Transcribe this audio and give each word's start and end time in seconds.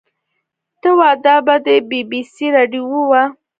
ته 0.81 0.89
وا 0.99 1.09
دا 1.25 1.35
به 1.45 1.55
د 1.65 1.67
بي 1.89 2.01
بي 2.09 2.21
سي 2.33 2.47
راډيو 2.55 2.83
وه. 3.09 3.23